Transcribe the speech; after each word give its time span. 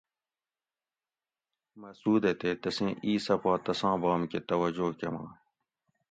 مسعودہ 1.79 2.31
تے 2.39 2.49
تسیں 2.61 2.93
اِیسہ 3.05 3.35
پا 3.41 3.51
تساں 3.65 3.95
بام 4.01 4.21
کہ 4.31 4.39
توجہ 4.47 4.87
کمائ 4.99 5.29